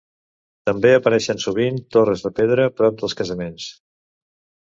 [0.69, 3.71] També apareixen sovint torres de pedra prop dels casaments.